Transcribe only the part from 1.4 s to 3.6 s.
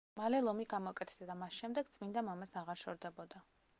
მას შემდეგ წმინდა მამას აღარ შორდებოდა.